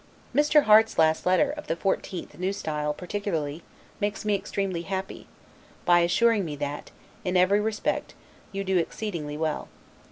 Mr. 0.33 0.63
Harte's 0.63 0.97
last 0.97 1.27
letter, 1.27 1.51
of 1.51 1.67
the 1.67 1.75
14th, 1.75 2.33
N. 2.33 2.43
S., 2.43 2.63
particularly, 2.97 3.61
makes 3.99 4.25
me 4.25 4.33
extremely 4.33 4.81
happy, 4.81 5.27
by 5.85 5.99
assuring 5.99 6.43
me 6.43 6.55
that, 6.55 6.89
in 7.23 7.37
every 7.37 7.59
respect, 7.59 8.15
you 8.51 8.63
do 8.63 8.79
exceedingly 8.79 9.37
well. 9.37 9.67